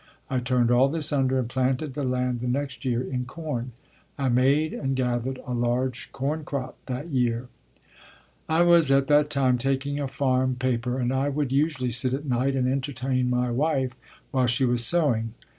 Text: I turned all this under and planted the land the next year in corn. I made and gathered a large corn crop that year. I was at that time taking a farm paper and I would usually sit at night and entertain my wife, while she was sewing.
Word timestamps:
I 0.31 0.39
turned 0.39 0.71
all 0.71 0.89
this 0.89 1.13
under 1.13 1.37
and 1.37 1.47
planted 1.47 1.93
the 1.93 2.03
land 2.03 2.39
the 2.39 2.47
next 2.47 2.85
year 2.85 3.03
in 3.03 3.25
corn. 3.25 3.71
I 4.17 4.29
made 4.29 4.73
and 4.73 4.95
gathered 4.95 5.39
a 5.45 5.53
large 5.53 6.11
corn 6.11 6.43
crop 6.43 6.75
that 6.87 7.09
year. 7.09 7.49
I 8.49 8.63
was 8.63 8.89
at 8.89 9.05
that 9.05 9.29
time 9.29 9.59
taking 9.59 9.99
a 9.99 10.07
farm 10.07 10.55
paper 10.55 10.97
and 10.97 11.13
I 11.13 11.29
would 11.29 11.51
usually 11.51 11.91
sit 11.91 12.13
at 12.15 12.25
night 12.25 12.55
and 12.55 12.67
entertain 12.67 13.29
my 13.29 13.51
wife, 13.51 13.91
while 14.31 14.47
she 14.47 14.65
was 14.65 14.83
sewing. 14.83 15.35